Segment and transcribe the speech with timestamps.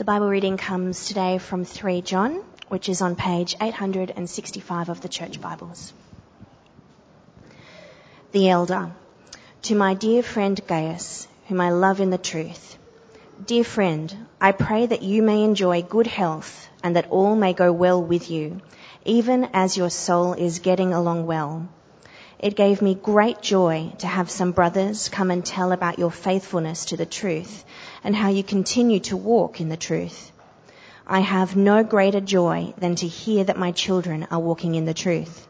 [0.00, 5.10] The Bible reading comes today from 3 John, which is on page 865 of the
[5.10, 5.92] Church Bibles.
[8.32, 8.92] The Elder.
[9.64, 12.78] To my dear friend Gaius, whom I love in the truth.
[13.44, 17.70] Dear friend, I pray that you may enjoy good health and that all may go
[17.70, 18.62] well with you,
[19.04, 21.68] even as your soul is getting along well.
[22.42, 26.86] It gave me great joy to have some brothers come and tell about your faithfulness
[26.86, 27.66] to the truth
[28.02, 30.32] and how you continue to walk in the truth.
[31.06, 34.94] I have no greater joy than to hear that my children are walking in the
[34.94, 35.46] truth.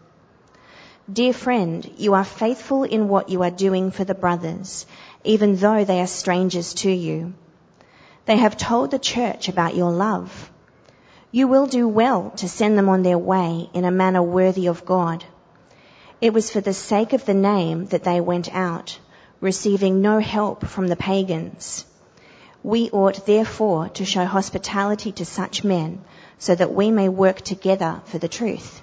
[1.13, 4.85] Dear friend, you are faithful in what you are doing for the brothers,
[5.23, 7.35] even though they are strangers to you.
[8.25, 10.51] They have told the church about your love.
[11.31, 14.85] You will do well to send them on their way in a manner worthy of
[14.85, 15.25] God.
[16.21, 18.99] It was for the sake of the name that they went out,
[19.41, 21.87] receiving no help from the pagans.
[22.63, 26.05] We ought therefore to show hospitality to such men
[26.39, 28.83] so that we may work together for the truth.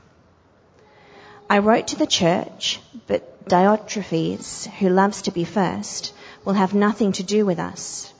[1.48, 6.14] I wrote to the church, but Diotrephes, who loves to be first,
[6.44, 8.12] will have nothing to do with us.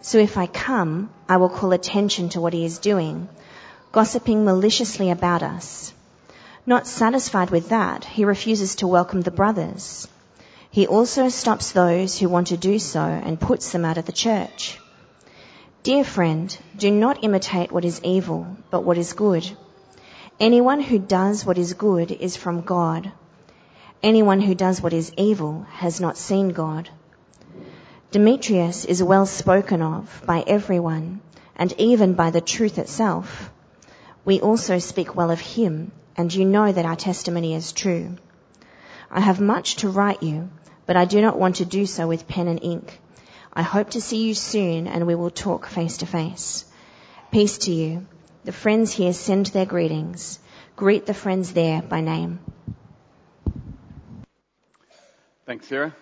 [0.00, 3.28] So if I come, I will call attention to what he is doing,
[3.92, 5.94] gossiping maliciously about us.
[6.68, 10.08] Not satisfied with that, he refuses to welcome the brothers.
[10.68, 14.12] He also stops those who want to do so and puts them out of the
[14.12, 14.80] church.
[15.84, 19.48] Dear friend, do not imitate what is evil, but what is good.
[20.40, 23.12] Anyone who does what is good is from God.
[24.02, 26.90] Anyone who does what is evil has not seen God.
[28.10, 31.20] Demetrius is well spoken of by everyone,
[31.54, 33.52] and even by the truth itself.
[34.24, 38.16] We also speak well of him, and you know that our testimony is true.
[39.10, 40.50] I have much to write you,
[40.86, 43.00] but I do not want to do so with pen and ink.
[43.52, 46.64] I hope to see you soon and we will talk face to face.
[47.30, 48.06] Peace to you.
[48.44, 50.38] The friends here send their greetings.
[50.76, 52.38] Greet the friends there by name.
[55.46, 55.94] Thanks, Sarah.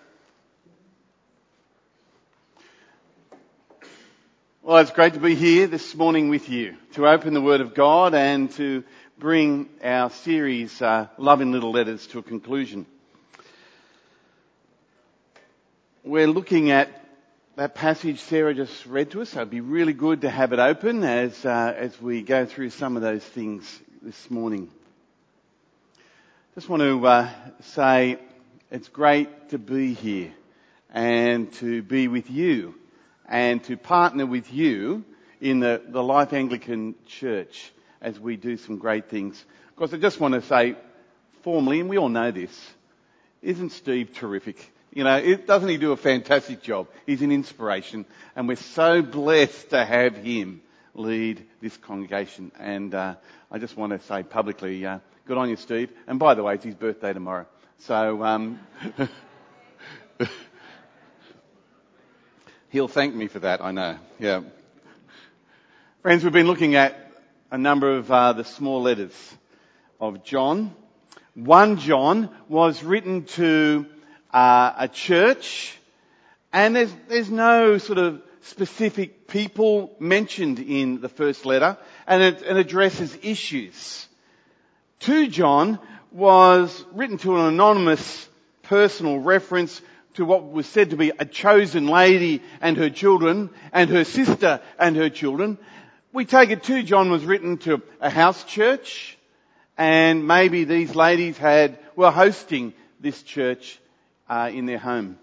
[4.61, 7.75] Well, it's great to be here this morning with you to open the Word of
[7.75, 8.83] God and to
[9.17, 12.85] bring our series, uh, Love in Little Letters, to a conclusion.
[16.03, 16.89] We're looking at
[17.55, 19.29] that passage Sarah just read to us.
[19.29, 22.71] So it'd be really good to have it open as uh, as we go through
[22.71, 24.69] some of those things this morning.
[26.55, 27.29] Just want to uh,
[27.61, 28.19] say
[28.69, 30.33] it's great to be here
[30.93, 32.75] and to be with you
[33.27, 35.05] and to partner with you
[35.39, 37.71] in the, the Life Anglican Church
[38.05, 39.43] as we do some great things.
[39.69, 40.75] Of course, I just want to say
[41.41, 42.51] formally, and we all know this,
[43.41, 44.71] isn't Steve terrific?
[44.93, 46.87] You know, it, doesn't he do a fantastic job?
[47.07, 48.05] He's an inspiration,
[48.35, 50.61] and we're so blessed to have him
[50.93, 52.51] lead this congregation.
[52.59, 53.15] And uh,
[53.51, 55.89] I just want to say publicly, uh, good on you, Steve.
[56.07, 57.47] And by the way, it's his birthday tomorrow,
[57.79, 58.59] so um,
[62.69, 63.97] He'll thank me for that, I know.
[64.19, 64.41] Yeah.
[66.01, 67.04] Friends, we've been looking at
[67.55, 69.13] a number of uh, the small letters
[70.01, 70.75] of John.
[71.35, 73.85] 1 John was written to
[74.33, 75.77] uh, a church,
[76.51, 82.41] and there's, there's no sort of specific people mentioned in the first letter, and it,
[82.41, 84.05] it addresses issues.
[84.99, 85.79] 2 John
[86.11, 88.27] was written to an anonymous
[88.63, 89.81] personal reference
[90.15, 94.59] to what was said to be a chosen lady and her children and her sister
[94.77, 95.57] and her children.
[96.15, 99.17] We take it too, John was written to a house church
[99.77, 103.77] and maybe these ladies had, were hosting this church
[104.29, 105.17] uh, in their home.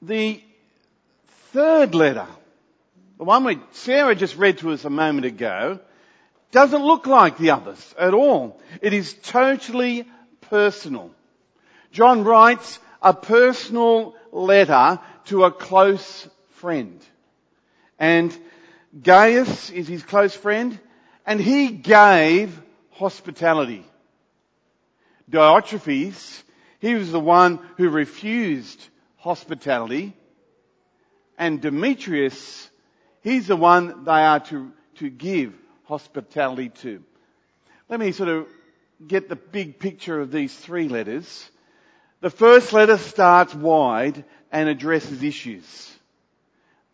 [0.00, 0.42] The
[1.52, 2.26] third letter,
[3.18, 5.78] the one which Sarah just read to us a moment ago,
[6.50, 8.62] doesn't look like the others at all.
[8.80, 10.08] It is totally
[10.40, 11.10] personal.
[11.92, 16.98] John writes a personal letter to a close friend.
[17.98, 18.34] And
[19.02, 20.78] Gaius is his close friend
[21.26, 22.60] and he gave
[22.90, 23.84] hospitality.
[25.30, 26.42] Diotrephes,
[26.80, 28.82] he was the one who refused
[29.16, 30.16] hospitality.
[31.38, 32.68] And Demetrius,
[33.22, 35.54] he's the one they are to, to give
[35.84, 37.02] hospitality to.
[37.88, 38.46] Let me sort of
[39.06, 41.50] get the big picture of these three letters
[42.20, 45.94] the first letter starts wide and addresses issues.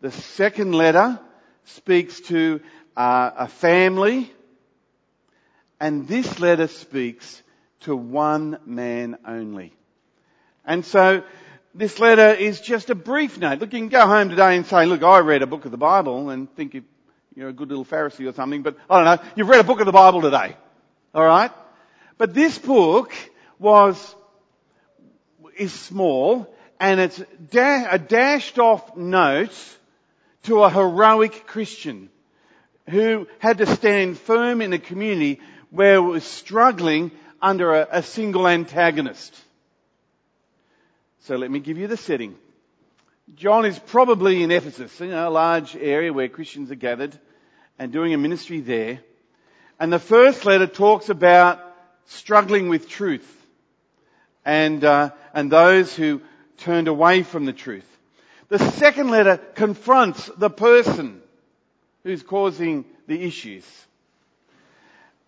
[0.01, 1.19] The second letter
[1.67, 2.61] speaks to
[2.97, 4.33] uh, a family,
[5.79, 7.43] and this letter speaks
[7.81, 9.73] to one man only.
[10.65, 11.23] And so
[11.75, 13.61] this letter is just a brief note.
[13.61, 15.77] Look, you can go home today and say, look, I read a book of the
[15.77, 16.83] Bible and think
[17.35, 19.81] you're a good little Pharisee or something, but I don't know, you've read a book
[19.81, 20.57] of the Bible today.
[21.15, 21.53] Alright?
[22.19, 23.13] But this book
[23.59, 24.15] was,
[25.57, 29.55] is small and it's da- a dashed off note
[30.47, 32.09] to a heroic Christian
[32.89, 35.41] who had to stand firm in a community
[35.71, 37.11] where it was struggling
[37.43, 39.35] under a, a single antagonist.
[41.21, 42.37] So let me give you the setting.
[43.35, 47.19] John is probably in Ephesus, you know, a large area where Christians are gathered
[47.79, 49.01] and doing a ministry there.
[49.81, 51.61] And the first letter talks about
[52.07, 53.27] struggling with truth
[54.45, 56.23] and, uh, and those who
[56.57, 57.96] turned away from the truth.
[58.49, 61.21] The second letter confronts the person
[62.05, 63.65] who's causing the issues.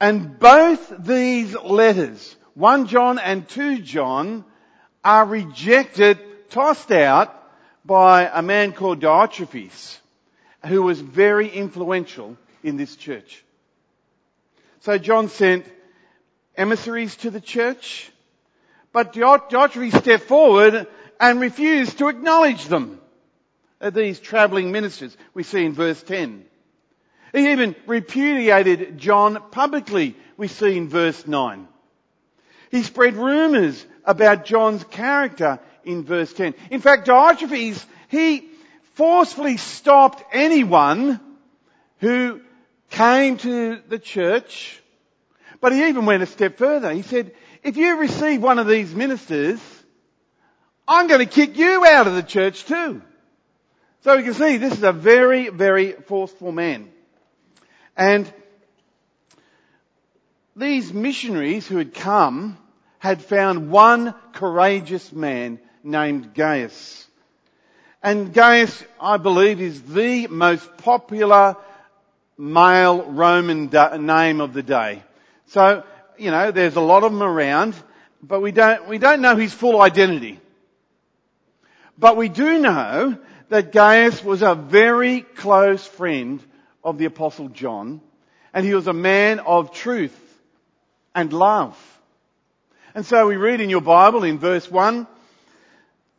[0.01, 4.45] And both these letters, 1 John and 2 John,
[5.05, 6.19] are rejected,
[6.51, 7.35] tossed out
[7.85, 9.99] by a man called Diotrephes,
[10.67, 13.45] who was very influential in this church.
[14.81, 15.67] So John sent
[16.57, 18.13] emissaries to the church,
[18.93, 20.87] but Diotrephes stepped forward
[21.19, 23.01] and refused to acknowledge them.
[23.81, 26.45] These travelling ministers we see in verse 10.
[27.33, 31.69] He even repudiated John publicly, we see in verse 9.
[32.71, 36.55] He spread rumours about John's character in verse 10.
[36.71, 38.49] In fact, Diotrephes, he
[38.95, 41.21] forcefully stopped anyone
[41.99, 42.41] who
[42.91, 44.83] came to the church,
[45.61, 46.93] but he even went a step further.
[46.93, 47.33] He said,
[47.63, 49.61] if you receive one of these ministers,
[50.87, 53.03] I'm going to kick you out of the church too.
[54.03, 56.91] So you can see this is a very, very forceful man.
[57.97, 58.33] And
[60.55, 62.57] these missionaries who had come
[62.99, 67.07] had found one courageous man named Gaius.
[68.03, 71.57] And Gaius, I believe, is the most popular
[72.37, 73.71] male Roman
[74.07, 75.03] name of the day.
[75.47, 75.83] So,
[76.17, 77.75] you know, there's a lot of them around,
[78.23, 80.41] but we don't, we don't know his full identity.
[81.99, 83.19] But we do know
[83.49, 86.43] that Gaius was a very close friend
[86.85, 88.01] of the apostle John,
[88.53, 90.17] and he was a man of truth
[91.15, 91.77] and love.
[92.95, 95.07] And so we read in your Bible in verse 1,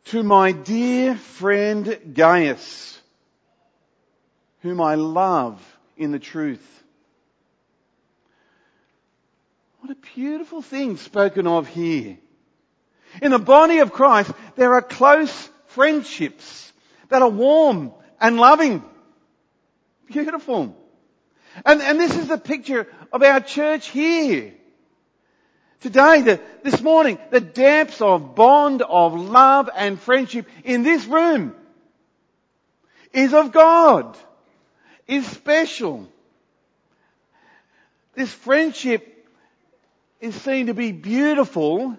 [0.06, 2.98] to my dear friend Gaius,
[4.60, 5.60] whom I love
[5.96, 6.66] in the truth.
[9.80, 12.18] What a beautiful thing spoken of here.
[13.22, 16.69] In the body of Christ, there are close friendships
[17.10, 18.82] that are warm and loving.
[20.06, 20.76] Beautiful.
[21.64, 24.54] And, and this is the picture of our church here.
[25.80, 31.54] Today, the, this morning, the depths of bond of love and friendship in this room
[33.12, 34.16] is of God,
[35.08, 36.08] is special.
[38.14, 39.26] This friendship
[40.20, 41.96] is seen to be beautiful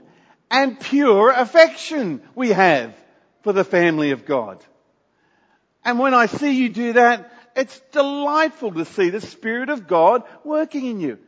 [0.51, 2.95] and pure affection we have
[3.41, 4.63] for the family of God.
[5.83, 10.23] And when I see you do that, it's delightful to see the Spirit of God
[10.43, 11.19] working in you.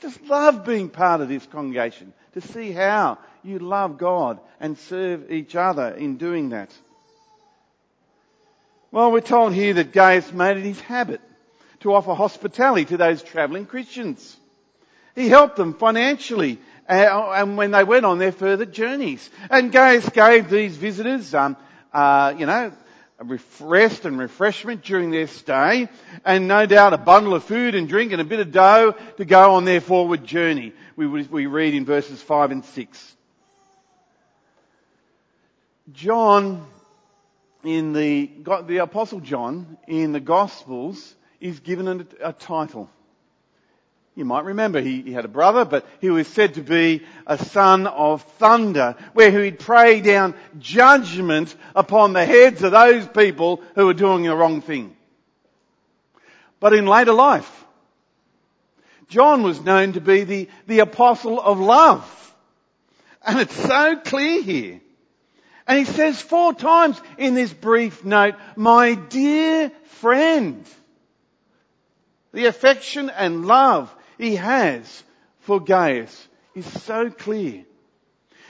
[0.00, 5.30] Just love being part of this congregation, to see how you love God and serve
[5.30, 6.72] each other in doing that.
[8.90, 11.20] Well, we're told here that Gaius made it his habit
[11.80, 14.36] to offer hospitality to those travelling Christians.
[15.14, 16.58] He helped them financially
[16.88, 19.28] uh, and when they went on their further journeys.
[19.50, 21.56] And Gaius gave these visitors, um,
[21.92, 22.72] uh, you know,
[23.60, 25.88] rest and refreshment during their stay,
[26.24, 29.24] and no doubt a bundle of food and drink and a bit of dough to
[29.24, 30.72] go on their forward journey.
[30.96, 33.16] We, we read in verses 5 and 6.
[35.92, 36.66] John,
[37.64, 38.30] in the,
[38.66, 41.88] the Apostle John, in the Gospels, is given
[42.20, 42.90] a, a title.
[44.18, 47.38] You might remember he, he, had a brother, but he was said to be a
[47.38, 53.86] son of thunder, where he'd pray down judgment upon the heads of those people who
[53.86, 54.96] were doing the wrong thing.
[56.58, 57.48] But in later life,
[59.06, 62.34] John was known to be the, the apostle of love.
[63.24, 64.80] And it's so clear here.
[65.68, 70.66] And he says four times in this brief note, my dear friend.
[72.32, 75.02] The affection and love he has
[75.40, 77.64] for Gaius is so clear.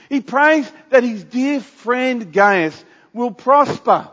[0.09, 2.83] He prays that his dear friend Gaius
[3.13, 4.09] will prosper,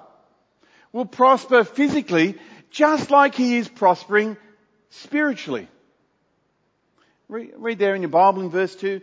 [0.93, 2.37] will prosper physically
[2.71, 4.37] just like he is prospering
[4.91, 5.69] spiritually.
[7.29, 9.01] Read, there in your Bible in verse 2,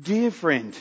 [0.00, 0.78] dear friend,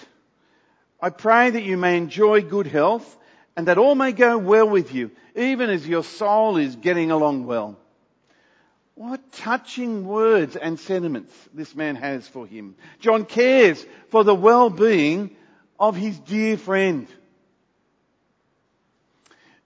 [1.02, 3.18] I pray that you may enjoy good health
[3.56, 7.46] and that all may go well with you, even as your soul is getting along
[7.46, 7.78] well.
[8.96, 12.76] What touching words and sentiments this man has for him.
[13.00, 15.36] John cares for the well-being
[15.80, 17.08] of his dear friend.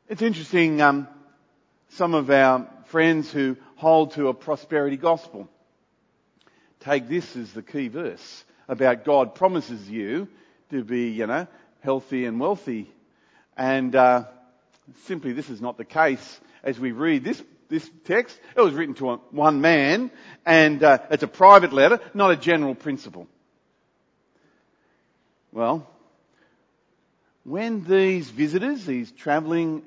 [0.07, 1.07] It's interesting, um,
[1.89, 5.49] some of our friends who hold to a prosperity gospel
[6.79, 10.29] take this as the key verse about God promises you
[10.69, 11.47] to be, you know,
[11.81, 12.89] healthy and wealthy.
[13.57, 14.25] And uh,
[15.05, 18.39] simply this is not the case as we read this this text.
[18.55, 20.11] It was written to one man,
[20.45, 23.27] and uh, it's a private letter, not a general principle.
[25.51, 25.87] Well,
[27.43, 29.81] when these visitors, these travelling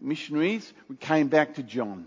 [0.00, 2.06] missionaries, came back to John,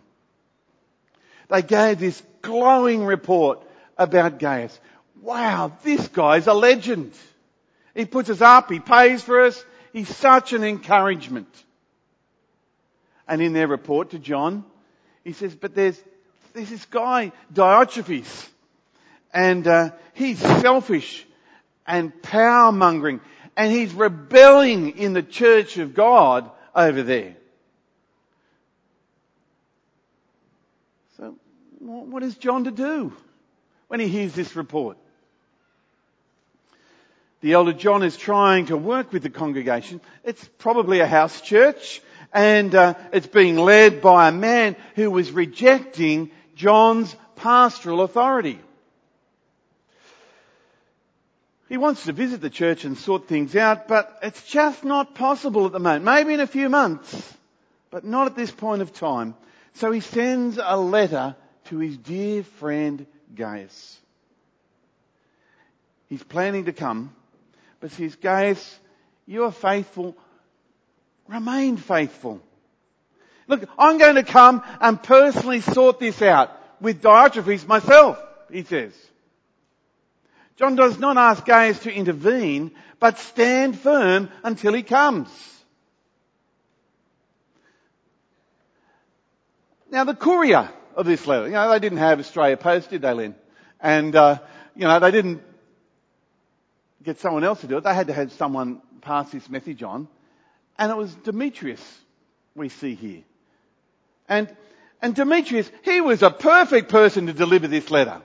[1.49, 3.61] they gave this glowing report
[3.97, 4.77] about Gaius.
[5.21, 7.13] Wow, this guy's a legend.
[7.95, 11.47] He puts us up, he pays for us, he's such an encouragement.
[13.27, 14.65] And in their report to John,
[15.23, 16.01] he says, but there's,
[16.53, 18.47] there's this guy, Diotrephes,
[19.33, 21.25] and uh, he's selfish
[21.87, 23.21] and power mongering,
[23.55, 27.35] and he's rebelling in the church of God over there.
[31.17, 31.35] So,
[31.79, 33.13] what is John to do
[33.87, 34.97] when he hears this report?
[37.41, 39.99] The elder John is trying to work with the congregation.
[40.23, 42.01] It's probably a house church
[42.33, 48.59] and uh, it's being led by a man who was rejecting John's pastoral authority.
[51.69, 55.65] He wants to visit the church and sort things out, but it's just not possible
[55.65, 56.05] at the moment.
[56.05, 57.33] Maybe in a few months,
[57.89, 59.35] but not at this point of time.
[59.75, 61.35] So he sends a letter
[61.65, 63.97] to his dear friend Gaius.
[66.09, 67.15] He's planning to come,
[67.79, 68.79] but says, Gaius,
[69.25, 70.15] you are faithful
[71.27, 72.41] Remain faithful.
[73.47, 76.51] Look, I'm going to come and personally sort this out
[76.81, 78.93] with Diotrephes myself, he says.
[80.55, 85.29] John does not ask Gaius to intervene, but stand firm until he comes.
[89.89, 93.13] Now the courier of this letter, you know, they didn't have Australia Post, did they,
[93.13, 93.35] Lynn?
[93.79, 94.39] And, uh,
[94.75, 95.41] you know, they didn't
[97.03, 97.83] get someone else to do it.
[97.83, 100.07] They had to have someone pass this message on.
[100.83, 101.81] And it was Demetrius
[102.55, 103.21] we see here.
[104.27, 104.53] And,
[105.01, 108.21] and Demetrius, he was a perfect person to deliver this letter.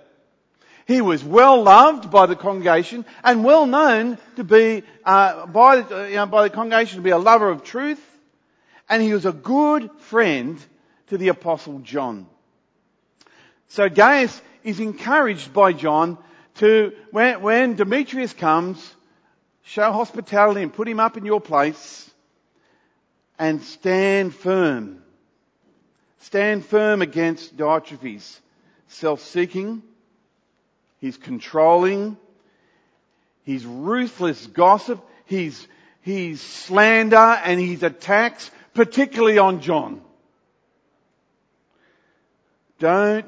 [0.84, 5.76] He was well loved by the congregation and well known to be, uh, by,
[6.08, 8.04] you know, by the congregation to be a lover of truth.
[8.88, 10.58] And he was a good friend
[11.10, 12.26] to the apostle John.
[13.68, 16.18] So Gaius is encouraged by John
[16.56, 18.96] to, when, when Demetrius comes,
[19.62, 22.06] show hospitality and put him up in your place
[23.38, 25.02] and stand firm.
[26.20, 28.38] Stand firm against Diotrephes'
[28.88, 29.82] self-seeking,
[31.00, 32.16] his controlling,
[33.44, 35.66] his ruthless gossip, his,
[36.00, 40.02] his slander and his attacks, particularly on John.
[42.78, 43.26] Don't,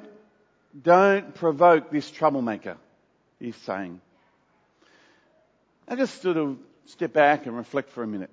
[0.81, 2.77] don't provoke this troublemaker,
[3.39, 4.01] he's saying.
[5.89, 8.31] I just sort of step back and reflect for a minute.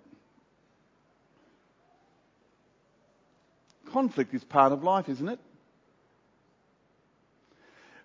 [3.92, 5.40] Conflict is part of life, isn't it?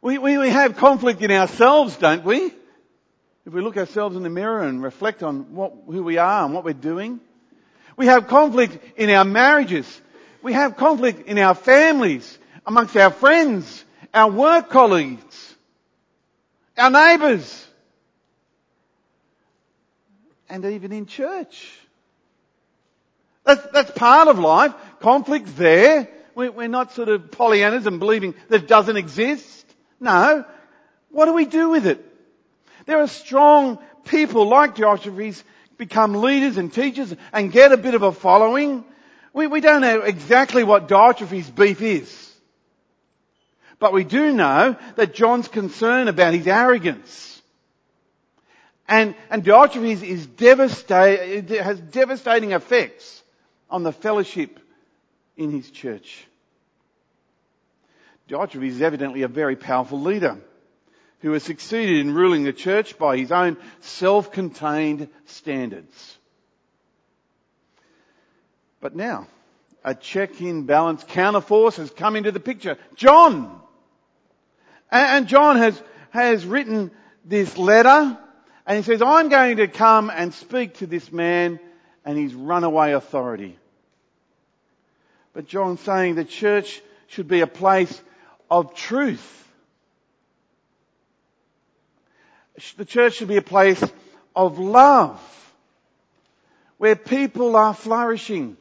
[0.01, 2.53] We, we, we have conflict in ourselves, don't we?
[3.45, 6.55] If we look ourselves in the mirror and reflect on what, who we are and
[6.55, 7.21] what we're doing.
[7.97, 10.01] We have conflict in our marriages.
[10.43, 15.55] We have conflict in our families, amongst our friends, our work colleagues,
[16.77, 17.67] our neighbours,
[20.49, 21.73] and even in church.
[23.45, 24.73] That's, that's part of life.
[25.01, 26.09] Conflict's there.
[26.35, 29.67] We're not sort of Pollyannas and believing that it doesn't exist.
[30.01, 30.45] No.
[31.11, 32.05] What do we do with it?
[32.87, 35.43] There are strong people like Diotrephes
[35.77, 38.85] become leaders and teachers and get a bit of a following.
[39.33, 42.33] We, we don't know exactly what Diotrephes' beef is.
[43.79, 47.43] But we do know that John's concerned about his arrogance.
[48.89, 53.22] And, and Diotrephes is devastate, has devastating effects
[53.73, 54.61] on the fellowship
[55.37, 56.25] in his church.
[58.29, 60.39] Diotrephes is evidently a very powerful leader
[61.21, 66.19] who has succeeded in ruling the church by his own self-contained standards.
[68.81, 69.27] But now,
[69.85, 72.77] a check in balance counterforce has come into the picture.
[72.95, 73.61] John!
[74.91, 76.91] And John has, has written
[77.25, 78.19] this letter
[78.67, 81.59] And he says, I'm going to come and speak to this man
[82.05, 83.59] and his runaway authority.
[85.33, 88.01] But John's saying the church should be a place
[88.51, 89.39] of truth.
[92.77, 93.83] The church should be a place
[94.37, 95.21] of love
[96.77, 98.57] where people are flourishing.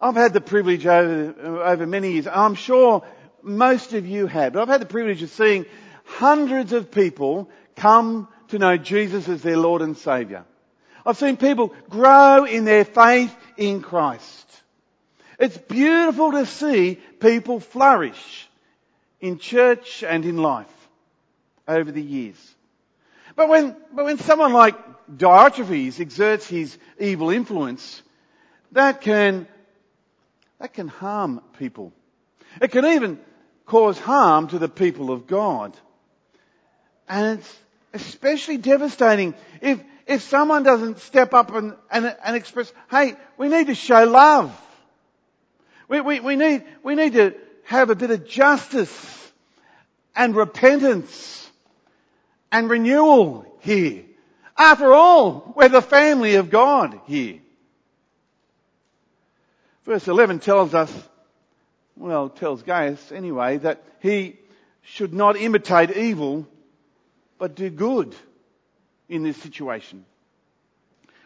[0.00, 3.04] I've had the privilege over, over many years, I'm sure
[3.42, 5.64] most of you have, but I've had the privilege of seeing
[6.04, 10.44] hundreds of people come to know Jesus as their Lord and Saviour.
[11.06, 14.46] I've seen people grow in their faith in Christ.
[15.38, 18.48] It's beautiful to see people flourish
[19.20, 20.66] in church and in life
[21.66, 22.36] over the years.
[23.36, 24.76] But when, but when someone like
[25.10, 28.02] Diotrephes exerts his evil influence,
[28.72, 29.46] that can,
[30.60, 31.92] that can harm people.
[32.60, 33.18] It can even
[33.66, 35.76] cause harm to the people of God.
[37.08, 37.58] And it's
[37.92, 43.68] especially devastating if, if someone doesn't step up and, and, and express, hey, we need
[43.68, 44.58] to show love.
[45.88, 47.34] We, we, we, need, we need to
[47.64, 49.32] have a bit of justice
[50.14, 51.50] and repentance
[52.52, 54.04] and renewal here.
[54.56, 57.40] After all, we're the family of God here.
[59.84, 60.92] Verse 11 tells us,
[61.96, 64.36] well, tells Gaius anyway, that he
[64.82, 66.46] should not imitate evil,
[67.38, 68.14] but do good
[69.14, 70.04] in this situation.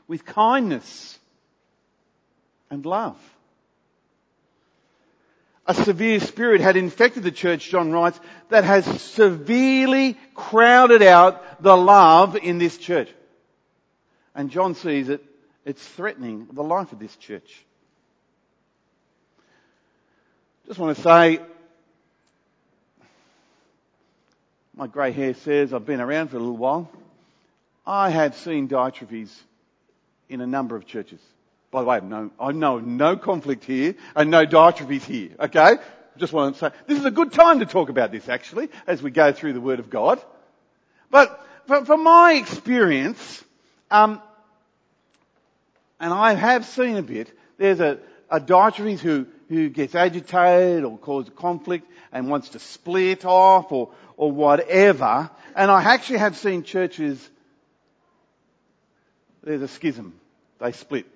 [0.06, 1.18] With kindness
[2.70, 3.16] and love.
[5.66, 8.18] A severe spirit had infected the church, John writes,
[8.48, 13.10] that has severely crowded out the love in this church.
[14.34, 15.22] And John sees it,
[15.64, 17.64] it's threatening the life of this church.
[20.66, 21.40] Just want to say,
[24.74, 26.90] my grey hair says I've been around for a little while.
[27.88, 29.30] I have seen Diotrephes
[30.28, 31.20] in a number of churches.
[31.70, 35.78] By the way, no, I know no conflict here and no Diotrephes here, okay?
[36.18, 39.02] Just want to say, this is a good time to talk about this actually, as
[39.02, 40.20] we go through the Word of God.
[41.10, 43.42] But from my experience,
[43.90, 44.20] um,
[45.98, 47.98] and I have seen a bit, there's a,
[48.30, 54.30] a who, who gets agitated or causes conflict and wants to split off or, or
[54.30, 55.30] whatever.
[55.56, 57.26] And I actually have seen churches,
[59.48, 60.12] there's a schism.
[60.60, 61.06] They split.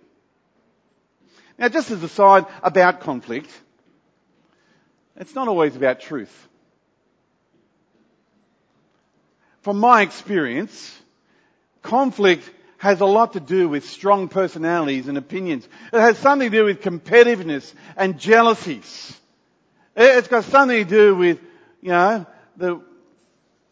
[1.58, 3.50] Now, just as a side about conflict,
[5.16, 6.48] it's not always about truth.
[9.60, 10.98] From my experience,
[11.82, 15.68] conflict has a lot to do with strong personalities and opinions.
[15.92, 19.14] It has something to do with competitiveness and jealousies.
[19.94, 21.38] It's got something to do with,
[21.82, 22.80] you know, the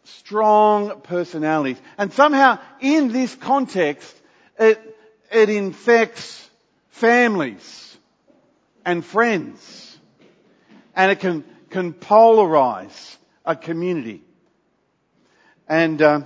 [0.03, 1.81] strong personalities.
[1.97, 4.20] And somehow in this context,
[4.61, 4.97] it,
[5.31, 6.49] it infects
[6.89, 7.97] families
[8.85, 9.99] and friends.
[10.95, 14.21] And it can, can polarize a community.
[15.67, 16.21] And uh,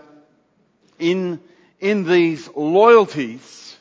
[0.99, 1.39] in,
[1.79, 3.77] in these loyalties,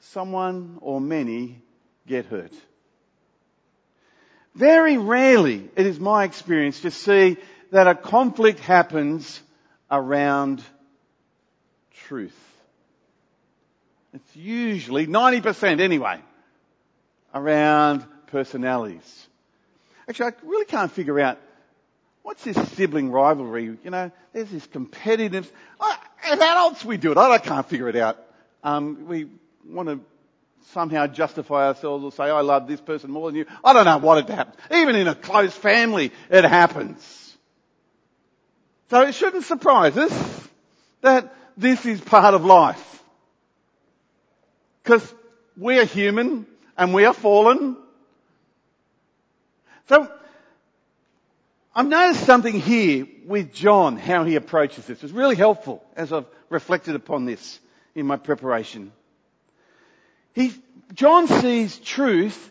[0.00, 1.62] someone or many
[2.06, 2.52] get hurt.
[4.54, 7.36] Very rarely, it is my experience to see
[7.70, 9.40] that a conflict happens
[9.90, 10.62] around
[12.08, 12.49] truth.
[14.12, 16.20] It's usually 90% anyway
[17.34, 19.26] around personalities.
[20.08, 21.38] Actually, I really can't figure out
[22.22, 23.78] what's this sibling rivalry.
[23.84, 25.48] You know, there's this competitiveness.
[26.24, 27.18] As adults, we do it.
[27.18, 28.18] I can't figure it out.
[28.62, 29.28] Um, we
[29.64, 30.00] want to
[30.72, 33.46] somehow justify ourselves or say, I love this person more than you.
[33.64, 34.56] I don't know what it happens.
[34.72, 37.36] Even in a close family, it happens.
[38.90, 40.48] So it shouldn't surprise us
[41.00, 42.99] that this is part of life.
[44.82, 45.14] Because
[45.56, 47.76] we are human and we are fallen.
[49.88, 50.10] So,
[51.74, 55.02] I've noticed something here with John, how he approaches this.
[55.02, 57.60] It's really helpful as I've reflected upon this
[57.94, 58.92] in my preparation.
[60.34, 60.52] He,
[60.94, 62.50] John sees truth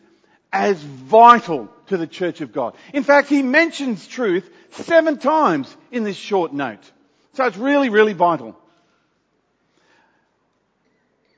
[0.51, 2.75] as vital to the church of God.
[2.93, 6.91] In fact, he mentions truth seven times in this short note.
[7.33, 8.57] So it's really, really vital.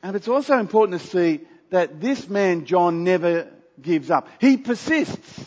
[0.03, 3.47] And it's also important to see that this man, John, never
[3.81, 4.27] gives up.
[4.39, 5.45] He persists.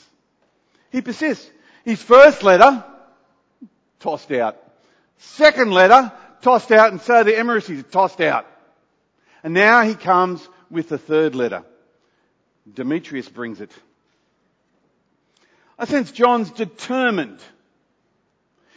[0.91, 1.51] He persists.
[1.85, 2.85] His first letter,
[4.01, 4.57] tossed out.
[5.19, 6.13] Second letter,
[6.43, 8.47] tossed out, and so the Emirates tossed out.
[9.43, 11.65] And now he comes with the third letter.
[12.73, 13.71] Demetrius brings it.
[15.79, 17.41] I sense John's determined.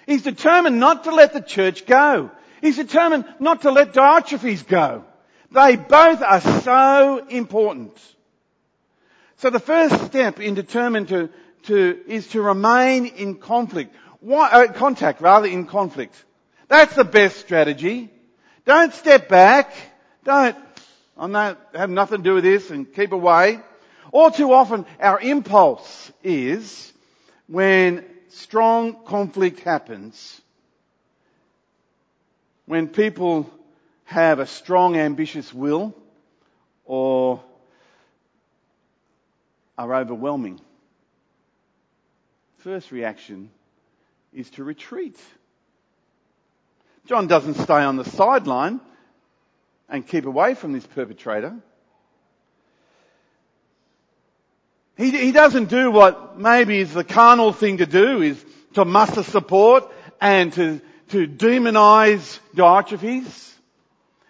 [0.05, 2.31] He's determined not to let the church go.
[2.61, 5.05] He's determined not to let Diotrephes go.
[5.51, 7.97] They both are so important.
[9.37, 11.29] So the first step in determined to,
[11.63, 13.95] to, is to remain in conflict.
[14.19, 16.15] Why, uh, contact rather in conflict.
[16.67, 18.09] That's the best strategy.
[18.65, 19.71] Don't step back.
[20.23, 20.57] Don't,
[21.15, 23.59] I'm not, have nothing to do with this and keep away.
[24.11, 26.91] All too often our impulse is
[27.47, 30.41] when strong conflict happens,
[32.65, 33.49] when people
[34.07, 35.93] have a strong ambitious will
[36.85, 37.43] or
[39.77, 40.61] are overwhelming.
[42.59, 43.49] First reaction
[44.33, 45.19] is to retreat.
[47.05, 48.79] John doesn't stay on the sideline
[49.89, 51.57] and keep away from this perpetrator.
[54.95, 58.43] He, he doesn't do what maybe is the carnal thing to do, is
[58.75, 59.91] to muster support
[60.21, 63.55] and to, to demonize Diotrephes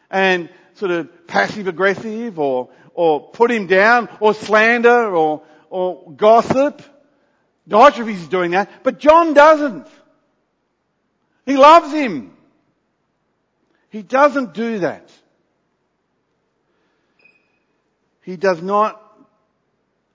[0.09, 6.81] and sort of passive aggressive or, or put him down or slander or, or gossip.
[7.67, 9.87] Diotrephes is doing that, but John doesn't.
[11.45, 12.33] He loves him.
[13.89, 15.09] He doesn't do that.
[18.21, 19.01] He does not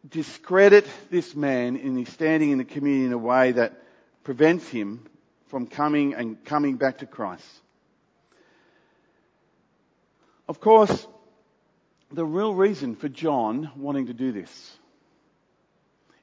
[0.08, 3.82] discredit this man in his standing in the community in a way that
[4.24, 5.06] prevents him
[5.48, 7.44] from coming and coming back to Christ.
[10.52, 11.08] Of course,
[12.12, 14.76] the real reason for John wanting to do this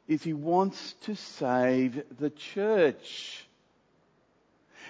[0.08, 3.44] is he wants to save the church.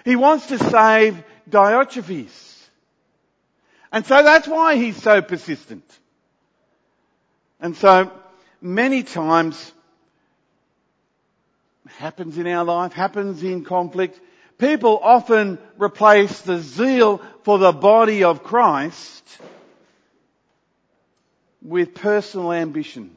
[0.04, 2.66] He wants to save Diotrephes.
[3.90, 5.90] And so that's why he's so persistent.
[7.60, 8.12] And so
[8.60, 9.72] many times
[11.96, 14.20] happens in our life, happens in conflict.
[14.60, 19.24] People often replace the zeal for the body of Christ
[21.62, 23.16] with personal ambition.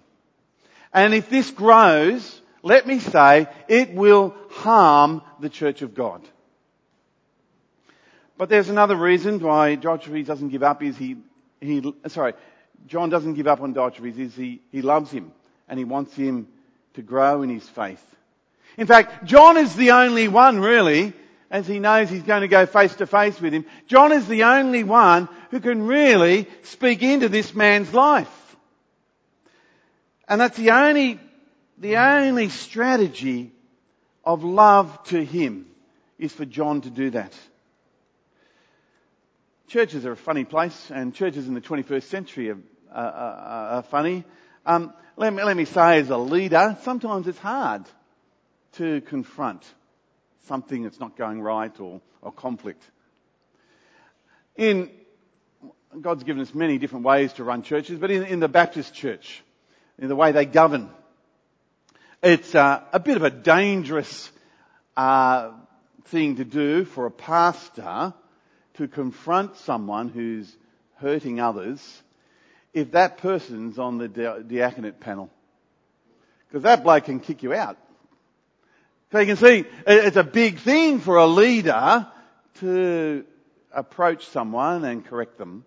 [0.93, 6.21] And if this grows, let me say, it will harm the church of God.
[8.38, 11.17] But there's another reason why Diotrephes doesn't give up is he,
[11.60, 12.34] he, sorry,
[12.88, 15.34] John doesn't give up on Diotrephes is he, he loves him
[15.67, 16.47] and he wants him
[16.93, 18.03] to grow in his faith.
[18.77, 21.13] In fact, John is the only one really,
[21.54, 24.46] as he knows he's going to go face to face with him, John is the
[24.46, 28.56] only one who can really speak into this man's life.
[30.28, 31.20] And that's the only,
[31.78, 33.52] the only strategy
[34.26, 35.68] of love to him
[36.18, 37.34] is for John to do that.
[39.68, 42.58] Churches are a funny place, and churches in the 21st century are,
[42.92, 44.24] are, are funny.
[44.66, 47.84] Um, let, me, let me say, as a leader, sometimes it's hard
[48.74, 49.63] to confront
[50.47, 52.84] something that's not going right or, or conflict.
[54.56, 54.91] In
[55.99, 59.43] God's given us many different ways to run churches, but in, in the Baptist church,
[59.99, 60.89] in the way they govern,
[62.21, 64.32] it's uh, a bit of a dangerous
[64.95, 65.51] uh,
[66.06, 68.13] thing to do for a pastor
[68.75, 70.56] to confront someone who's
[70.95, 72.01] hurting others
[72.73, 75.29] if that person's on the diaconate panel.
[76.47, 77.77] Because that bloke can kick you out.
[79.13, 82.08] So you can see it's a big thing for a leader
[82.62, 83.23] to
[83.71, 85.65] approach someone and correct them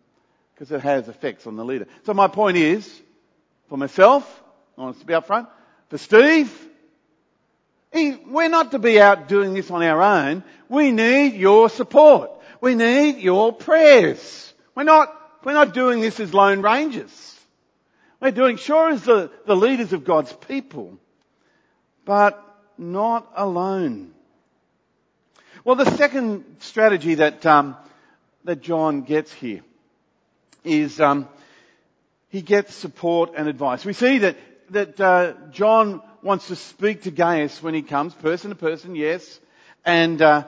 [0.53, 1.87] because it has effects on the leader.
[2.07, 2.93] So my point is,
[3.69, 4.43] for myself,
[4.77, 5.49] I want to be up front,
[5.91, 6.53] for Steve,
[7.93, 10.43] he, we're not to be out doing this on our own.
[10.69, 12.33] We need your support.
[12.61, 14.53] We need your prayers.
[14.75, 17.39] We're not, we're not doing this as lone rangers.
[18.21, 20.99] We're doing sure as the, the leaders of God's people,
[22.05, 22.43] but
[22.79, 24.13] not alone.
[25.65, 27.77] Well, the second strategy that um,
[28.45, 29.63] that John gets here
[30.65, 31.29] is um,
[32.29, 33.85] he gets support and advice.
[33.85, 34.37] We see that
[34.71, 39.41] that uh, John wants to speak to Gaius when he comes, person to person, yes,
[39.85, 40.45] and uh,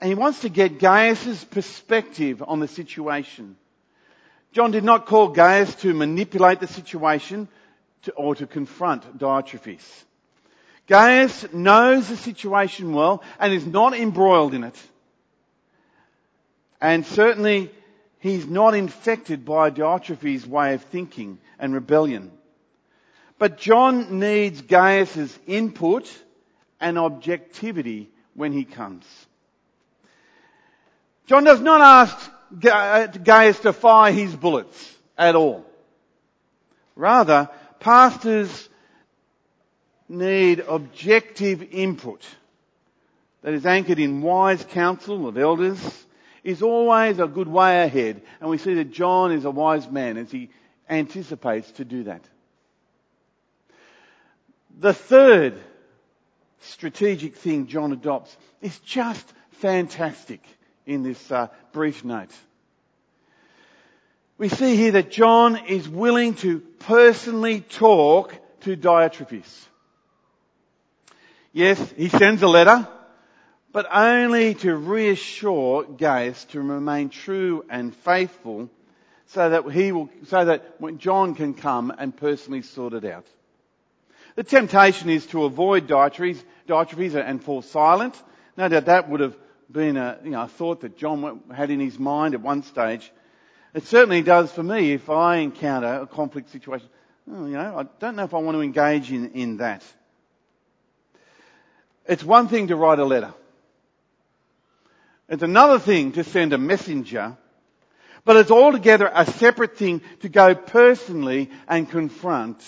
[0.00, 3.56] and he wants to get Gaius's perspective on the situation.
[4.52, 7.48] John did not call Gaius to manipulate the situation
[8.02, 10.04] to, or to confront Diotrephes.
[10.90, 14.76] Gaius knows the situation well and is not embroiled in it.
[16.80, 17.70] And certainly
[18.18, 22.32] he's not infected by Diotrephes' way of thinking and rebellion.
[23.38, 26.12] But John needs Gaius' input
[26.80, 29.06] and objectivity when he comes.
[31.26, 35.64] John does not ask Gaius to fire his bullets at all.
[36.96, 37.48] Rather,
[37.78, 38.68] pastors
[40.10, 42.26] need objective input
[43.42, 45.78] that is anchored in wise counsel of elders
[46.42, 48.20] is always a good way ahead.
[48.40, 50.50] And we see that John is a wise man as he
[50.88, 52.22] anticipates to do that.
[54.78, 55.58] The third
[56.60, 60.42] strategic thing John adopts is just fantastic
[60.86, 62.32] in this uh, brief note.
[64.38, 69.66] We see here that John is willing to personally talk to Diotrephes.
[71.52, 72.86] Yes, he sends a letter,
[73.72, 78.70] but only to reassure Gaius to remain true and faithful
[79.26, 83.26] so that he will, so that when John can come and personally sort it out.
[84.36, 88.20] The temptation is to avoid Diotrephes and fall silent.
[88.56, 89.36] No doubt that would have
[89.70, 93.12] been a, you know, a thought that John had in his mind at one stage.
[93.74, 96.88] It certainly does for me if I encounter a conflict situation.
[97.26, 99.84] You know, I don't know if I want to engage in, in that.
[102.10, 103.32] It's one thing to write a letter.
[105.28, 107.36] It's another thing to send a messenger,
[108.24, 112.60] but it's altogether a separate thing to go personally and confront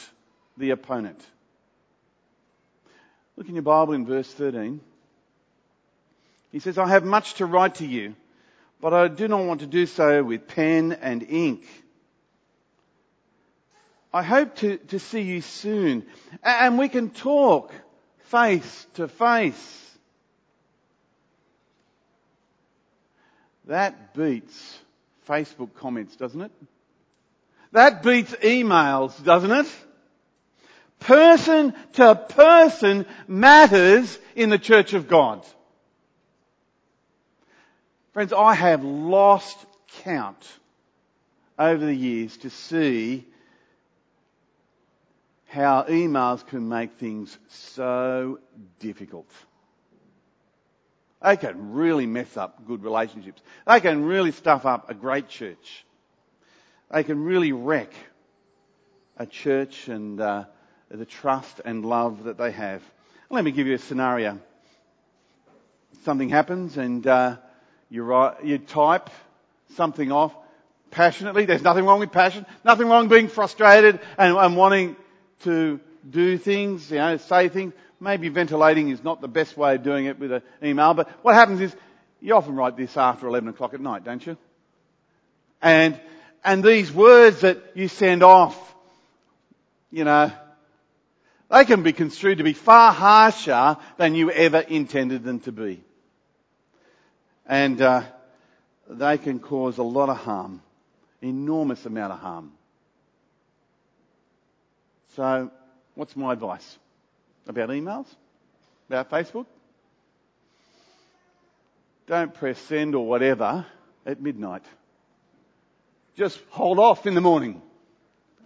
[0.57, 1.21] the opponent.
[3.37, 4.81] Look in your Bible in verse 13.
[6.53, 8.15] He says, I have much to write to you,
[8.81, 11.67] but I do not want to do so with pen and ink.
[14.15, 16.07] I hope to, to see you soon
[16.45, 17.75] and we can talk
[18.33, 19.90] face to face.
[23.66, 24.79] That beats
[25.29, 26.51] Facebook comments, doesn't it?
[27.73, 29.66] That beats emails, doesn't it?
[30.99, 35.45] Person to person matters in the church of God.
[38.14, 39.59] Friends, I have lost
[40.05, 40.49] count
[41.59, 43.27] over the years to see
[45.53, 48.38] how emails can make things so
[48.81, 49.31] difficult.
[51.23, 53.43] They can really mess up good relationships.
[53.67, 55.85] They can really stuff up a great church.
[56.91, 57.93] They can really wreck
[59.19, 60.45] a church and uh,
[60.91, 62.83] the trust and love that they have.
[63.29, 64.41] Let me give you a scenario.
[66.05, 67.37] Something happens and uh,
[67.91, 69.11] you write, you type
[69.77, 70.35] something off
[70.91, 71.45] passionately.
[71.45, 72.47] There's nothing wrong with passion.
[72.65, 74.97] Nothing wrong being frustrated and, and wanting
[75.45, 77.75] to do things, you know, say things.
[78.01, 81.35] Maybe ventilating is not the best way of doing it with an email, but what
[81.35, 81.75] happens is
[82.21, 84.37] you often write this after 11 o'clock at night, don't you?
[85.61, 86.01] And,
[86.45, 88.57] and these words that you send off,
[89.91, 90.33] you know,
[91.51, 95.83] they can be construed to be far harsher than you ever intended them to be.
[97.47, 98.03] And uh,
[98.89, 100.63] they can cause a lot of harm,
[101.21, 102.53] enormous amount of harm.
[105.16, 105.51] So,
[105.94, 106.79] what's my advice?
[107.46, 108.07] About emails?
[108.88, 109.46] About Facebook?
[112.07, 113.66] Don't press send or whatever
[114.07, 114.62] at midnight.
[116.16, 117.62] Just hold off in the morning.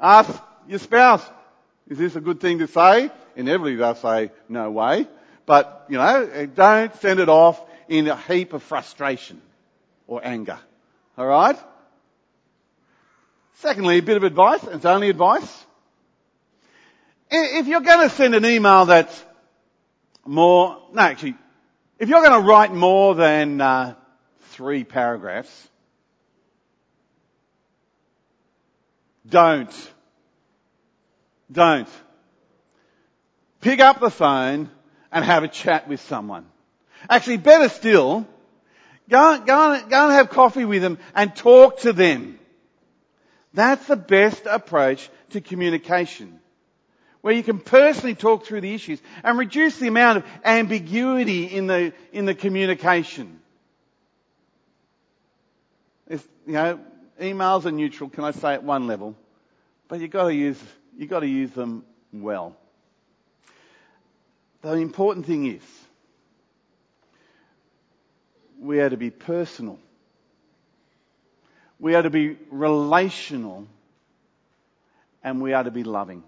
[0.01, 1.25] Ask your spouse,
[1.89, 3.11] is this a good thing to say?
[3.37, 5.07] Inevitably they'll say, no way.
[5.47, 9.41] But, you know, don't send it off in a heap of frustration
[10.07, 10.59] or anger.
[11.19, 11.59] Alright?
[13.61, 15.66] Secondly, a bit of advice, it's only advice.
[17.31, 19.25] If you're going to send an email that's
[20.25, 21.35] more, no actually,
[21.99, 23.95] if you're going to write more than uh,
[24.51, 25.69] three paragraphs,
[29.29, 29.93] don't.
[31.51, 31.89] Don't.
[33.61, 34.71] Pick up the phone
[35.11, 36.47] and have a chat with someone.
[37.09, 38.27] Actually, better still,
[39.09, 42.39] go, go, go and have coffee with them and talk to them.
[43.53, 46.41] That's the best approach to communication
[47.27, 51.67] where you can personally talk through the issues and reduce the amount of ambiguity in
[51.67, 53.41] the, in the communication.
[56.07, 56.79] It's, you know,
[57.21, 59.17] emails are neutral, can I say at one level,
[59.89, 60.63] but you've got to use,
[60.97, 62.57] you've got to use them well.
[64.63, 65.63] The important thing is,
[68.61, 69.81] we are to be personal.
[71.81, 73.67] We are to be relational
[75.25, 76.23] and we are to be loving.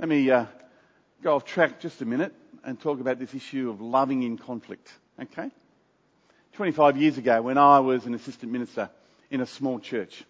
[0.00, 0.46] Let me uh,
[1.24, 2.32] go off track just a minute
[2.62, 4.92] and talk about this issue of loving in conflict.
[5.20, 5.50] Okay?
[6.52, 8.90] 25 years ago, when I was an assistant minister
[9.28, 10.22] in a small church,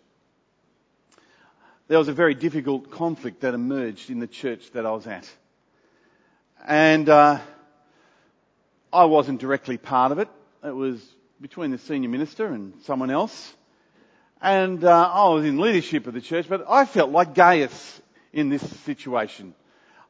[1.86, 5.28] there was a very difficult conflict that emerged in the church that I was at.
[6.66, 7.38] And uh,
[8.90, 10.28] I wasn't directly part of it.
[10.64, 10.98] It was
[11.42, 13.52] between the senior minister and someone else.
[14.40, 18.00] And uh, I was in leadership of the church, but I felt like Gaius
[18.32, 19.54] in this situation.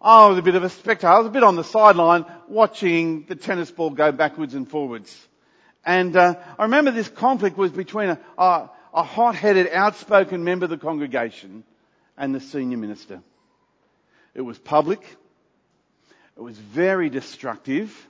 [0.00, 1.08] I was a bit of a spectator.
[1.08, 5.14] I was a bit on the sideline watching the tennis ball go backwards and forwards.
[5.84, 10.70] And uh, I remember this conflict was between a, a, a hot-headed, outspoken member of
[10.70, 11.64] the congregation
[12.16, 13.20] and the senior minister.
[14.34, 15.00] It was public.
[16.36, 18.06] It was very destructive.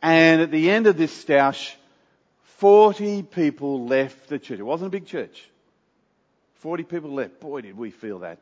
[0.00, 1.74] And at the end of this stoush,
[2.58, 4.58] 40 people left the church.
[4.58, 5.44] It wasn't a big church.
[6.60, 7.40] 40 people left.
[7.40, 8.38] Boy, did we feel that.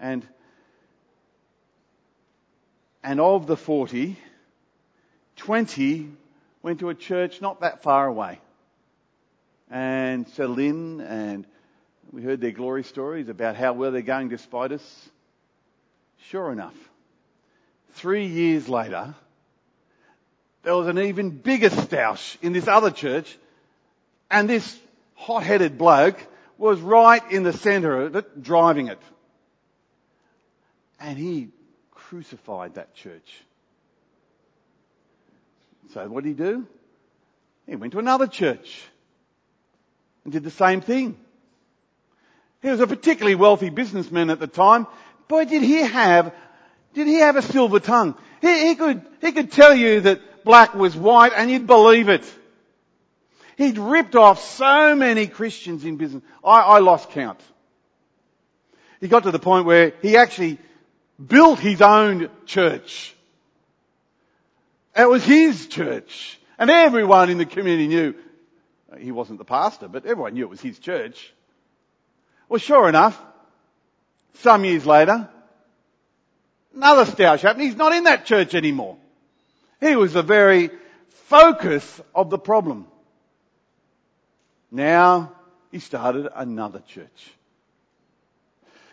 [0.00, 0.26] And,
[3.02, 4.16] and of the 40,
[5.36, 6.10] 20
[6.62, 8.40] went to a church not that far away
[9.70, 11.46] and settled in and
[12.10, 15.08] we heard their glory stories about how well they're going despite us.
[16.28, 16.74] Sure enough,
[17.92, 19.14] three years later,
[20.62, 23.38] there was an even bigger stoush in this other church
[24.30, 24.78] and this
[25.14, 26.18] hot-headed bloke
[26.56, 29.00] was right in the centre of it, driving it.
[31.00, 31.48] And he
[32.08, 33.42] crucified that church.
[35.92, 36.66] So what did he do?
[37.66, 38.82] He went to another church
[40.24, 41.18] and did the same thing.
[42.62, 44.86] He was a particularly wealthy businessman at the time.
[45.28, 46.34] Boy, did he have,
[46.94, 48.14] did he have a silver tongue.
[48.40, 52.24] He, he could, he could tell you that black was white and you'd believe it.
[53.58, 56.22] He'd ripped off so many Christians in business.
[56.42, 57.40] I, I lost count.
[59.00, 60.58] He got to the point where he actually
[61.24, 63.14] built his own church.
[64.96, 66.38] It was his church.
[66.58, 68.14] And everyone in the community knew
[68.98, 71.32] he wasn't the pastor, but everyone knew it was his church.
[72.48, 73.20] Well, sure enough,
[74.40, 75.28] some years later,
[76.74, 77.64] another stoush happened.
[77.64, 78.96] He's not in that church anymore.
[79.80, 80.70] He was the very
[81.26, 82.86] focus of the problem.
[84.70, 85.32] Now
[85.70, 87.32] he started another church.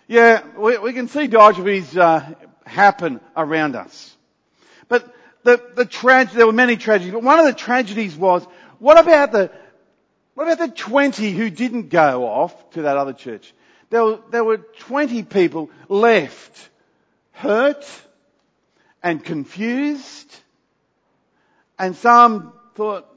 [0.08, 4.16] Yeah, we, we can see Diotrephes uh, happen around us.
[4.88, 5.14] But
[5.44, 8.46] the, the tragedy, there were many tragedies, but one of the tragedies was,
[8.80, 9.52] what about the,
[10.36, 13.54] what about the 20 who didn't go off to that other church?
[13.90, 16.70] There were, there were 20 people left
[17.32, 17.86] hurt
[19.02, 20.36] and confused.
[21.80, 23.08] And some thought,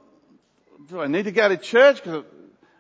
[0.89, 2.03] do I need to go to church?
[2.03, 2.25] Cause,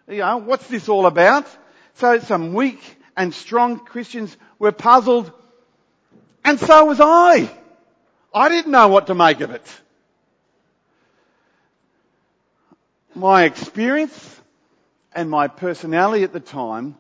[0.09, 1.47] you know, what's this all about?
[1.94, 5.31] So some weak and strong Christians were puzzled.
[6.45, 7.51] And so was I.
[8.33, 9.81] I didn't know what to make of it.
[13.15, 14.41] My experience
[15.13, 16.95] and my personality at the time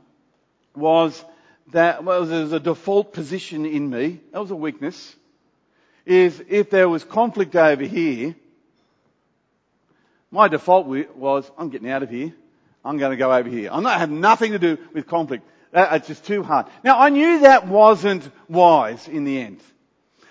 [0.74, 1.24] was
[1.68, 4.20] that well, there was a default position in me.
[4.32, 5.14] That was a weakness.
[6.04, 8.34] Is if there was conflict over here,
[10.32, 12.32] my default was I'm getting out of here.
[12.84, 13.70] I'm going to go over here.
[13.70, 15.44] I'm not have nothing to do with conflict.
[15.72, 16.66] It's just too hard.
[16.82, 19.60] Now I knew that wasn't wise in the end.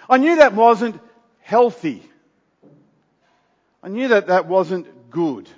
[0.10, 1.00] I knew that wasn't
[1.42, 2.04] healthy.
[3.84, 5.50] I knew that that wasn't good.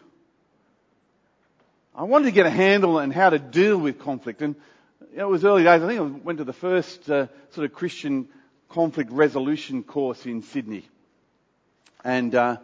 [1.96, 4.42] I wanted to get a handle on how to deal with conflict.
[4.42, 4.56] And
[5.16, 5.82] it was early days.
[5.82, 8.28] I think I went to the first uh, sort of Christian
[8.70, 10.88] conflict resolution course in Sydney.
[12.04, 12.58] And uh,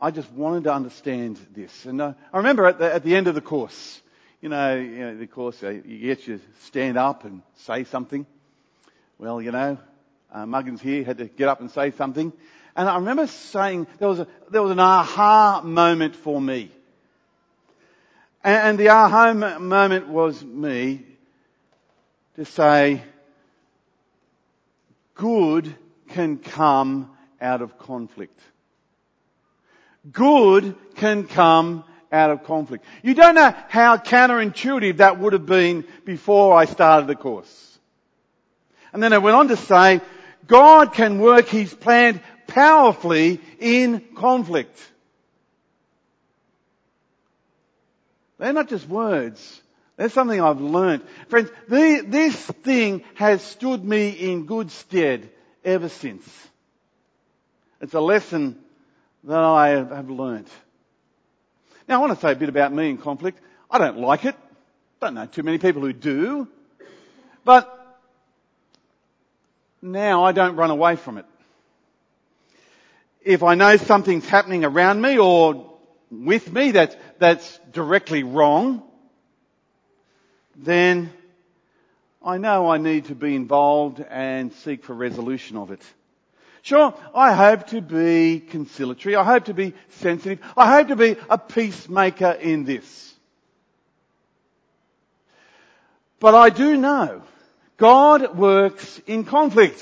[0.00, 1.84] I just wanted to understand this.
[1.84, 4.00] And uh, I remember at the, at the end of the course,
[4.46, 8.24] you know, you know the course, uh, you get you stand up and say something.
[9.18, 9.76] Well, you know,
[10.32, 12.32] uh, Muggins here had to get up and say something.
[12.76, 16.70] And I remember saying there was a, there was an aha moment for me.
[18.44, 21.04] And, and the aha moment was me
[22.36, 23.02] to say,
[25.16, 25.74] good
[26.10, 28.38] can come out of conflict.
[30.12, 32.84] Good can come out of conflict.
[33.02, 37.78] You don't know how counterintuitive that would have been before I started the course.
[38.92, 40.00] And then I went on to say,
[40.46, 44.78] God can work His plan powerfully in conflict.
[48.38, 49.62] They're not just words.
[49.96, 51.02] That's something I've learned.
[51.28, 55.30] Friends, the, this thing has stood me in good stead
[55.64, 56.26] ever since.
[57.80, 58.58] It's a lesson
[59.24, 60.48] that I have learned.
[61.88, 63.40] Now I want to say a bit about me and conflict.
[63.70, 64.34] I don't like it.
[65.00, 66.48] Don't know too many people who do.
[67.44, 67.72] But
[69.80, 71.26] now I don't run away from it.
[73.22, 75.78] If I know something's happening around me or
[76.10, 78.82] with me that's, that's directly wrong,
[80.56, 81.12] then
[82.24, 85.82] I know I need to be involved and seek for resolution of it.
[86.66, 89.14] Sure, I hope to be conciliatory.
[89.14, 90.40] I hope to be sensitive.
[90.56, 93.14] I hope to be a peacemaker in this.
[96.18, 97.22] But I do know
[97.76, 99.80] God works in conflict.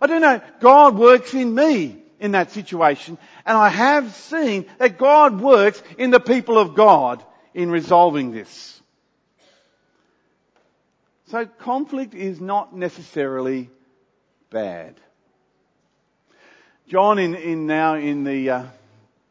[0.00, 4.98] I don't know, God works in me in that situation, and I have seen that
[4.98, 7.20] God works in the people of God
[7.52, 8.80] in resolving this.
[11.32, 13.70] So conflict is not necessarily
[14.50, 14.94] bad.
[16.88, 18.64] John, in, in now in the uh,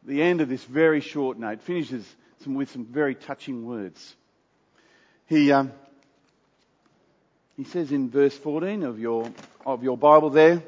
[0.04, 2.04] the end of this very short note, finishes
[2.42, 4.16] some, with some very touching words.
[5.26, 5.72] He um,
[7.56, 9.30] he says in verse 14 of your
[9.66, 10.62] of your Bible there,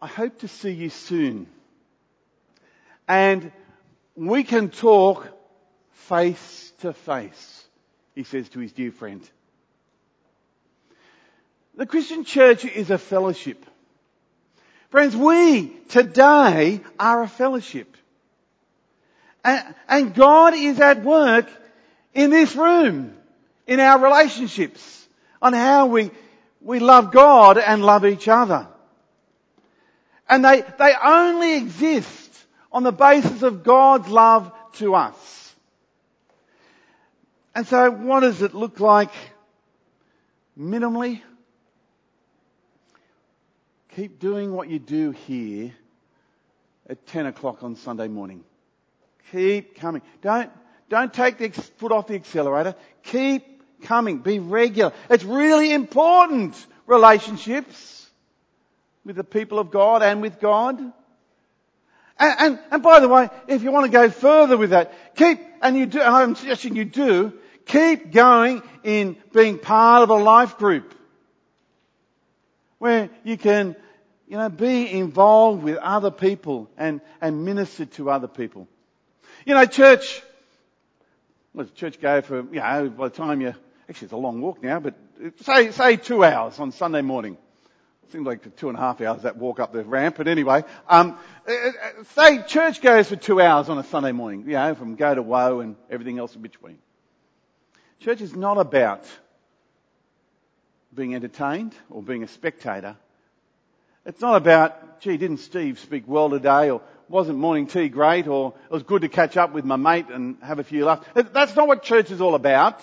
[0.00, 1.46] I hope to see you soon,
[3.06, 3.52] and
[4.16, 5.28] we can talk
[5.92, 7.64] face to face.
[8.14, 9.28] He says to his dear friend.
[11.76, 13.64] The Christian church is a fellowship.
[14.90, 17.96] Friends, we today are a fellowship.
[19.44, 21.46] And, and, God is at work
[22.14, 23.14] in this room,
[23.66, 25.06] in our relationships,
[25.40, 26.10] on how we,
[26.60, 28.66] we love God and love each other.
[30.28, 32.32] And they, they only exist
[32.72, 35.54] on the basis of God's love to us.
[37.54, 39.12] And so what does it look like
[40.58, 41.20] minimally?
[43.96, 45.72] Keep doing what you do here
[46.86, 48.44] at 10 o'clock on Sunday morning.
[49.32, 50.02] Keep coming.
[50.20, 50.50] Don't,
[50.90, 52.74] don't take the foot off the accelerator.
[53.04, 54.18] Keep coming.
[54.18, 54.92] Be regular.
[55.08, 56.54] It's really important
[56.86, 58.06] relationships
[59.06, 60.78] with the people of God and with God.
[60.78, 60.92] And,
[62.18, 65.74] and, and, by the way, if you want to go further with that, keep, and
[65.74, 67.32] you do, and I'm suggesting you do,
[67.64, 70.94] keep going in being part of a life group.
[72.78, 73.74] Where you can
[74.28, 78.66] you know, be involved with other people and, and minister to other people.
[79.44, 80.22] You know, church,
[81.54, 83.54] well, church go for, you know, by the time you,
[83.88, 84.94] actually it's a long walk now, but
[85.42, 87.36] say, say two hours on Sunday morning.
[88.12, 91.18] Seems like two and a half hours that walk up the ramp, but anyway, um,
[91.48, 94.94] uh, uh, say church goes for two hours on a Sunday morning, you know, from
[94.94, 96.78] go to woe and everything else in between.
[97.98, 99.04] Church is not about
[100.94, 102.96] being entertained or being a spectator.
[104.06, 108.54] It's not about, gee, didn't Steve speak well today or wasn't morning tea great or
[108.64, 111.04] it was good to catch up with my mate and have a few laughs.
[111.14, 112.80] That's not what church is all about.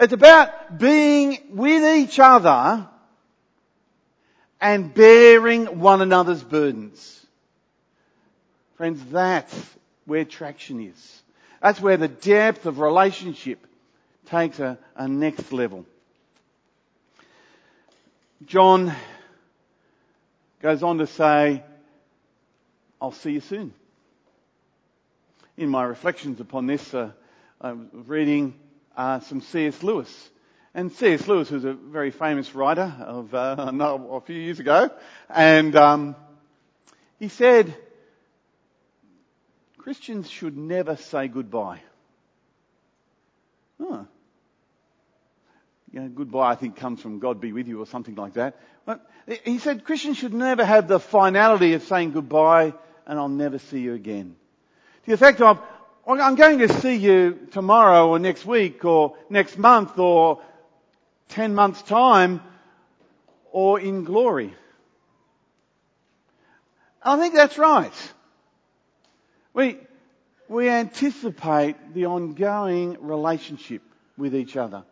[0.00, 2.88] It's about being with each other
[4.60, 7.24] and bearing one another's burdens.
[8.74, 9.54] Friends, that's
[10.04, 11.22] where traction is.
[11.62, 13.64] That's where the depth of relationship
[14.26, 15.86] takes a, a next level.
[18.46, 18.94] John
[20.60, 21.62] goes on to say,
[23.00, 23.72] I'll see you soon.
[25.56, 27.12] In my reflections upon this, uh,
[27.60, 28.54] I was reading
[28.96, 29.82] uh, some C.S.
[29.82, 30.30] Lewis.
[30.74, 31.26] And C.S.
[31.26, 33.56] Lewis was a very famous writer of uh,
[34.12, 34.90] a few years ago,
[35.28, 36.16] and um,
[37.18, 37.74] he said,
[39.78, 41.80] Christians should never say goodbye.
[43.80, 44.04] Huh.
[45.92, 48.56] You know, goodbye, I think, comes from God be with you or something like that.
[48.84, 49.04] But
[49.44, 52.74] he said Christians should never have the finality of saying goodbye
[53.06, 54.36] and I'll never see you again.
[55.02, 55.60] To the effect of,
[56.06, 60.40] I'm going to see you tomorrow or next week or next month or
[61.30, 62.40] 10 months time
[63.50, 64.54] or in glory.
[67.02, 67.92] I think that's right.
[69.54, 69.78] We,
[70.48, 73.82] we anticipate the ongoing relationship
[74.16, 74.84] with each other.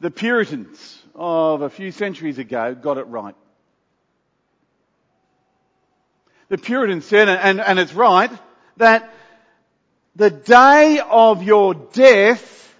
[0.00, 3.34] The Puritans of a few centuries ago got it right.
[6.48, 8.30] The Puritans said, and, and it's right,
[8.78, 9.12] that
[10.16, 12.74] the day of your death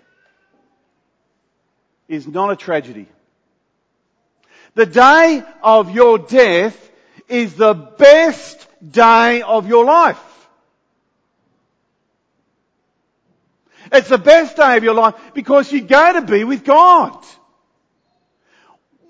[2.08, 3.06] is not a tragedy.
[4.74, 6.90] The day of your death
[7.28, 10.18] is the best day of your life.
[13.92, 17.16] It's the best day of your life because you go to be with God.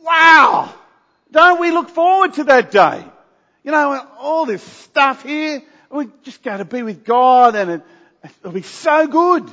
[0.03, 0.73] Wow!
[1.31, 3.05] Don't we look forward to that day?
[3.63, 7.83] You know, all this stuff here, we just go to be with God and it,
[8.41, 9.51] it'll be so good.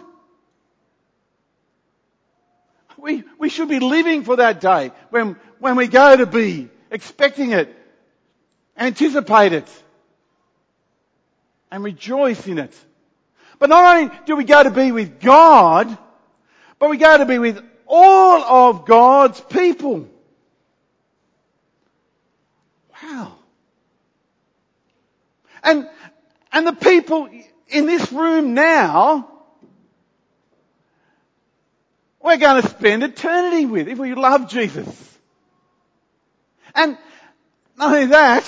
[2.97, 7.51] We, we should be living for that day when, when we go to be, expecting
[7.51, 7.73] it,
[8.77, 9.83] anticipate it,
[11.69, 12.73] and rejoice in it.
[13.59, 15.97] But not only do we go to be with God,
[16.79, 20.07] but we go to be with all of God's people.
[23.01, 23.33] Wow.
[25.63, 25.89] And,
[26.51, 27.29] and the people
[27.67, 29.37] in this room now
[32.27, 35.17] we're going to spend eternity with if we love Jesus.
[36.75, 36.97] And
[37.77, 38.43] not only that,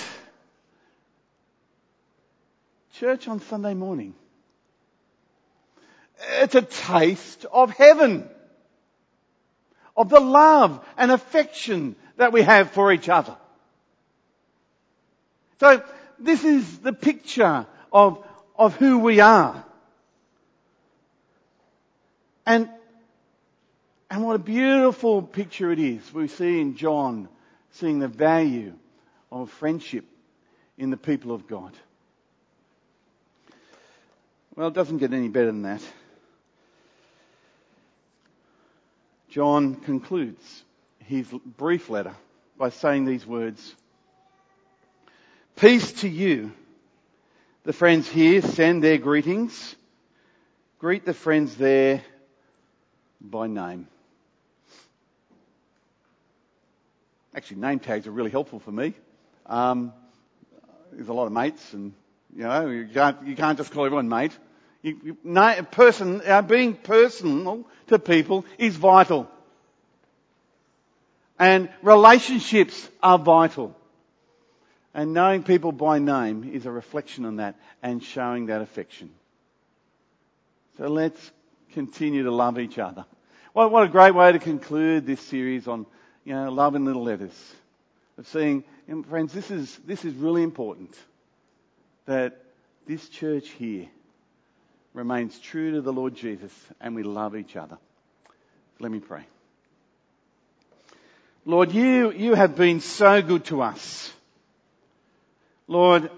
[2.95, 4.13] church on Sunday morning.
[6.19, 8.29] It's a taste of heaven.
[9.95, 13.35] Of the love and affection that we have for each other.
[15.59, 15.83] So
[16.19, 18.23] this is the picture of,
[18.57, 19.63] of who we are.
[22.45, 22.69] And,
[24.09, 26.13] and what a beautiful picture it is.
[26.13, 27.29] We see in John
[27.71, 28.73] seeing the value
[29.31, 30.05] of friendship
[30.77, 31.73] in the people of God.
[34.55, 35.81] Well, it doesn't get any better than that.
[39.29, 40.63] John concludes
[41.05, 41.27] his
[41.57, 42.15] brief letter
[42.57, 43.75] by saying these words.
[45.55, 46.51] Peace to you.
[47.63, 49.75] The friends here send their greetings.
[50.79, 52.01] Greet the friends there
[53.21, 53.87] by name.
[57.35, 58.95] Actually, name tags are really helpful for me.
[59.45, 59.93] Um,
[60.91, 61.93] there's a lot of mates, and
[62.35, 64.35] you know you can't you can't just call everyone mate.
[65.71, 69.29] Person, uh, being personal to people is vital,
[71.37, 73.75] and relationships are vital.
[74.93, 79.11] And knowing people by name is a reflection on that and showing that affection.
[80.77, 81.31] So let's
[81.73, 83.05] continue to love each other.
[83.53, 85.85] What, what a great way to conclude this series on,
[86.23, 87.37] you know, love in little letters.
[88.17, 88.63] Of seeing,
[89.09, 90.97] friends, this is, this is really important.
[92.05, 92.37] That
[92.87, 93.87] this church here
[94.93, 97.77] remains true to the Lord Jesus and we love each other.
[98.79, 99.23] Let me pray.
[101.45, 104.11] Lord, you, you have been so good to us.
[105.67, 106.11] Lord,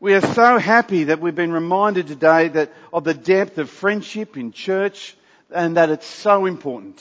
[0.00, 4.36] we are so happy that we've been reminded today that of the depth of friendship
[4.36, 5.16] in church
[5.50, 7.00] and that it's so important.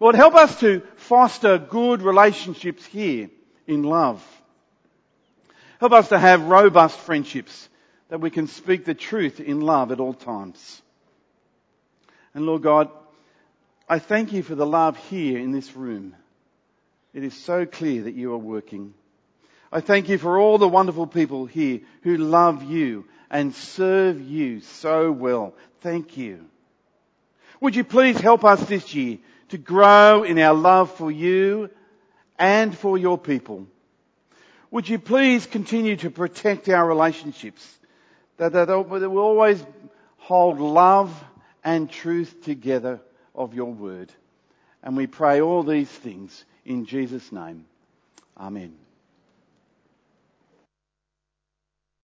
[0.00, 3.30] Lord, help us to foster good relationships here
[3.66, 4.24] in love.
[5.80, 7.68] Help us to have robust friendships
[8.14, 10.80] that we can speak the truth in love at all times.
[12.32, 12.88] And Lord God,
[13.88, 16.14] I thank you for the love here in this room.
[17.12, 18.94] It is so clear that you are working.
[19.72, 24.60] I thank you for all the wonderful people here who love you and serve you
[24.60, 25.52] so well.
[25.80, 26.44] Thank you.
[27.60, 31.68] Would you please help us this year to grow in our love for you
[32.38, 33.66] and for your people?
[34.70, 37.68] Would you please continue to protect our relationships
[38.36, 39.64] that, that, that we always
[40.16, 41.24] hold love
[41.62, 43.00] and truth together
[43.34, 44.12] of your word.
[44.82, 47.64] And we pray all these things in Jesus' name.
[48.36, 48.83] Amen.